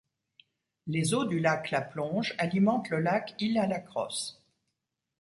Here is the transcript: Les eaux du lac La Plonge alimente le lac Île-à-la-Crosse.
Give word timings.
Les 0.87 1.13
eaux 1.13 1.25
du 1.25 1.39
lac 1.39 1.69
La 1.69 1.79
Plonge 1.79 2.33
alimente 2.39 2.89
le 2.89 2.97
lac 3.01 3.35
Île-à-la-Crosse. 3.37 4.41